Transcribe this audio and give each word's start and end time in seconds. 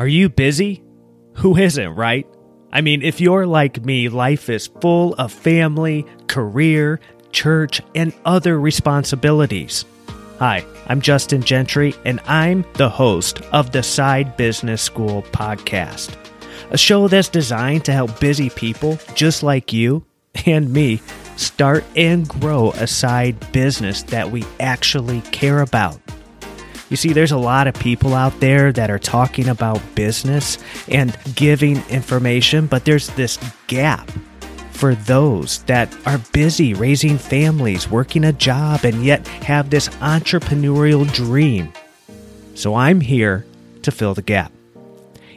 Are 0.00 0.08
you 0.08 0.30
busy? 0.30 0.82
Who 1.34 1.58
isn't, 1.58 1.94
right? 1.94 2.26
I 2.72 2.80
mean, 2.80 3.02
if 3.02 3.20
you're 3.20 3.46
like 3.46 3.84
me, 3.84 4.08
life 4.08 4.48
is 4.48 4.70
full 4.80 5.12
of 5.16 5.30
family, 5.30 6.06
career, 6.26 7.00
church, 7.32 7.82
and 7.94 8.14
other 8.24 8.58
responsibilities. 8.58 9.84
Hi, 10.38 10.64
I'm 10.86 11.02
Justin 11.02 11.42
Gentry, 11.42 11.94
and 12.06 12.18
I'm 12.20 12.64
the 12.76 12.88
host 12.88 13.42
of 13.52 13.72
the 13.72 13.82
Side 13.82 14.38
Business 14.38 14.80
School 14.80 15.20
podcast, 15.32 16.16
a 16.70 16.78
show 16.78 17.06
that's 17.06 17.28
designed 17.28 17.84
to 17.84 17.92
help 17.92 18.18
busy 18.18 18.48
people 18.48 18.98
just 19.14 19.42
like 19.42 19.70
you 19.70 20.06
and 20.46 20.72
me 20.72 21.02
start 21.36 21.84
and 21.94 22.26
grow 22.26 22.70
a 22.70 22.86
side 22.86 23.52
business 23.52 24.02
that 24.04 24.30
we 24.30 24.46
actually 24.60 25.20
care 25.20 25.60
about. 25.60 26.00
You 26.90 26.96
see, 26.96 27.12
there's 27.12 27.30
a 27.30 27.38
lot 27.38 27.68
of 27.68 27.74
people 27.74 28.14
out 28.14 28.38
there 28.40 28.72
that 28.72 28.90
are 28.90 28.98
talking 28.98 29.48
about 29.48 29.80
business 29.94 30.58
and 30.88 31.16
giving 31.36 31.76
information, 31.88 32.66
but 32.66 32.84
there's 32.84 33.08
this 33.10 33.38
gap 33.68 34.10
for 34.72 34.96
those 34.96 35.62
that 35.64 35.94
are 36.04 36.18
busy 36.32 36.74
raising 36.74 37.16
families, 37.16 37.88
working 37.88 38.24
a 38.24 38.32
job, 38.32 38.84
and 38.84 39.04
yet 39.04 39.26
have 39.28 39.70
this 39.70 39.88
entrepreneurial 40.00 41.10
dream. 41.14 41.72
So 42.54 42.74
I'm 42.74 43.00
here 43.00 43.46
to 43.82 43.92
fill 43.92 44.14
the 44.14 44.22
gap. 44.22 44.52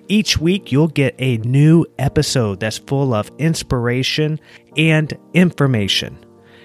Each 0.07 0.37
week, 0.37 0.71
you'll 0.71 0.87
get 0.87 1.15
a 1.19 1.37
new 1.37 1.85
episode 1.99 2.59
that's 2.61 2.79
full 2.79 3.13
of 3.13 3.31
inspiration 3.37 4.39
and 4.75 5.13
information. 5.33 6.17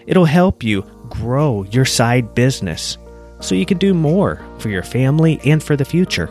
It'll 0.06 0.24
help 0.24 0.62
you 0.62 0.82
grow 1.10 1.64
your 1.64 1.84
side 1.84 2.34
business 2.34 2.96
so 3.40 3.54
you 3.54 3.66
can 3.66 3.78
do 3.78 3.94
more 3.94 4.44
for 4.58 4.68
your 4.68 4.82
family 4.82 5.40
and 5.44 5.62
for 5.62 5.76
the 5.76 5.84
future. 5.84 6.28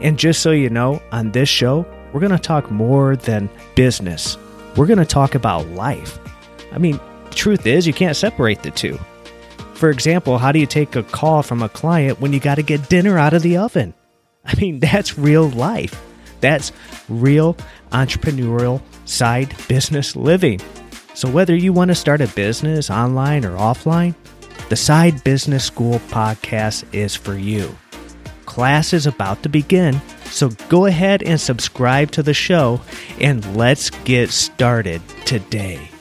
And 0.00 0.18
just 0.18 0.42
so 0.42 0.50
you 0.50 0.70
know, 0.70 1.00
on 1.12 1.32
this 1.32 1.48
show, 1.48 1.86
we're 2.12 2.20
going 2.20 2.32
to 2.32 2.38
talk 2.38 2.70
more 2.70 3.16
than 3.16 3.48
business. 3.74 4.36
We're 4.76 4.86
going 4.86 4.98
to 4.98 5.04
talk 5.04 5.34
about 5.34 5.66
life. 5.68 6.18
I 6.72 6.78
mean, 6.78 7.00
truth 7.30 7.66
is, 7.66 7.86
you 7.86 7.92
can't 7.92 8.16
separate 8.16 8.62
the 8.62 8.70
two. 8.70 8.98
For 9.74 9.90
example, 9.90 10.38
how 10.38 10.52
do 10.52 10.58
you 10.58 10.66
take 10.66 10.96
a 10.96 11.02
call 11.02 11.42
from 11.42 11.62
a 11.62 11.68
client 11.68 12.20
when 12.20 12.32
you 12.32 12.40
got 12.40 12.56
to 12.56 12.62
get 12.62 12.88
dinner 12.88 13.18
out 13.18 13.34
of 13.34 13.42
the 13.42 13.56
oven? 13.56 13.94
I 14.44 14.54
mean, 14.56 14.78
that's 14.80 15.18
real 15.18 15.48
life. 15.50 16.00
That's 16.40 16.72
real 17.08 17.56
entrepreneurial 17.90 18.82
side 19.04 19.54
business 19.68 20.16
living. 20.16 20.60
So, 21.14 21.30
whether 21.30 21.54
you 21.54 21.72
want 21.72 21.90
to 21.90 21.94
start 21.94 22.20
a 22.20 22.26
business 22.28 22.90
online 22.90 23.44
or 23.44 23.56
offline, 23.56 24.14
the 24.74 24.78
Side 24.78 25.22
Business 25.22 25.64
School 25.64 26.00
podcast 26.08 26.82
is 26.92 27.14
for 27.14 27.38
you. 27.38 27.76
Class 28.44 28.92
is 28.92 29.06
about 29.06 29.40
to 29.44 29.48
begin, 29.48 30.02
so 30.24 30.48
go 30.68 30.86
ahead 30.86 31.22
and 31.22 31.40
subscribe 31.40 32.10
to 32.10 32.24
the 32.24 32.34
show 32.34 32.80
and 33.20 33.56
let's 33.56 33.90
get 33.90 34.30
started 34.30 35.00
today. 35.26 35.93